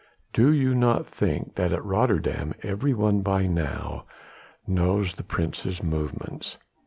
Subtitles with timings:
[0.33, 4.05] "Do you not think that at Rotterdam every one by now
[4.65, 6.57] knows the Prince's movements?